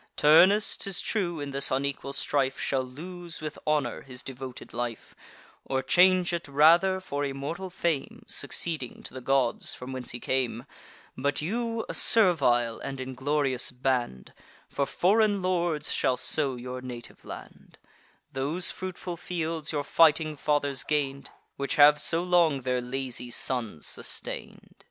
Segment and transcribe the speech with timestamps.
[0.17, 5.13] Turnus, 'tis true, in this unequal strife, Shall lose, with honour, his devoted life,
[5.63, 10.65] Or change it rather for immortal fame, Succeeding to the gods, from whence he came:
[11.15, 14.33] But you, a servile and inglorious band,
[14.67, 17.77] For foreign lords shall sow your native land,
[18.33, 24.73] Those fruitful fields your fighting fathers gain'd, Which have so long their lazy sons sustain'd."